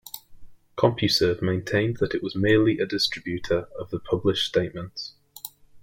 CompuServe 0.79 1.43
maintained 1.43 1.97
that 1.97 2.15
it 2.15 2.23
was 2.23 2.35
merely 2.35 2.79
a 2.79 2.87
distributor 2.87 3.67
of 3.77 3.91
the 3.91 3.99
published 3.99 4.47
statements. 4.47 5.13